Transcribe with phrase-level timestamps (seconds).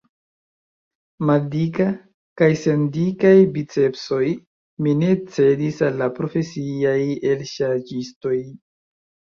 [1.29, 1.85] Maldika,
[2.41, 4.25] kaj sen dikaj bicepsoj,
[4.87, 6.99] mi ne cedis al la profesiaj
[7.37, 8.39] elŝarĝistoj.